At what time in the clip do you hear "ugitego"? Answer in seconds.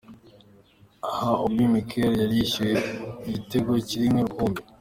3.25-3.71